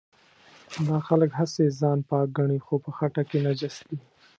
[0.87, 3.97] دا خلک هسې ځان پاک ګڼي خو په خټه کې نجس دي.